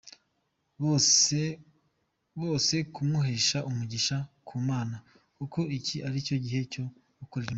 [2.41, 4.95] bose kumuhesha umugisha ku Mana
[5.37, 6.83] kuko iki aricyo gihe cyo
[7.19, 7.49] gukorera Imana.